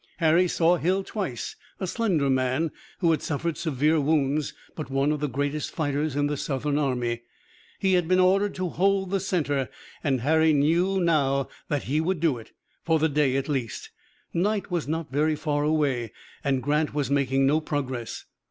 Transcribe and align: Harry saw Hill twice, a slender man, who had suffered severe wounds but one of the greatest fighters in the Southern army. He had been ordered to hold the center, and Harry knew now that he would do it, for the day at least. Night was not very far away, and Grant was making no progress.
Harry 0.17 0.47
saw 0.47 0.77
Hill 0.77 1.03
twice, 1.03 1.55
a 1.79 1.85
slender 1.85 2.27
man, 2.27 2.71
who 3.01 3.11
had 3.11 3.21
suffered 3.21 3.55
severe 3.55 3.99
wounds 4.01 4.51
but 4.75 4.89
one 4.89 5.11
of 5.11 5.19
the 5.19 5.27
greatest 5.29 5.69
fighters 5.69 6.15
in 6.15 6.25
the 6.25 6.35
Southern 6.37 6.79
army. 6.79 7.21
He 7.77 7.93
had 7.93 8.07
been 8.07 8.17
ordered 8.19 8.55
to 8.55 8.69
hold 8.69 9.11
the 9.11 9.19
center, 9.19 9.69
and 10.03 10.21
Harry 10.21 10.53
knew 10.53 10.99
now 10.99 11.49
that 11.67 11.83
he 11.83 12.01
would 12.01 12.19
do 12.19 12.39
it, 12.39 12.51
for 12.83 12.97
the 12.97 13.09
day 13.09 13.35
at 13.37 13.47
least. 13.47 13.91
Night 14.33 14.71
was 14.71 14.87
not 14.87 15.11
very 15.11 15.35
far 15.35 15.63
away, 15.63 16.11
and 16.43 16.63
Grant 16.63 16.95
was 16.95 17.11
making 17.11 17.45
no 17.45 17.59
progress. 17.61 18.25